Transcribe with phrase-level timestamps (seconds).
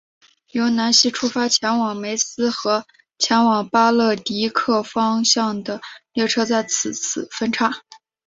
[0.53, 2.87] 由南锡出发前往梅斯和
[3.19, 5.79] 前往巴勒迪克方向的
[6.11, 6.91] 列车在此
[7.31, 7.71] 分岔。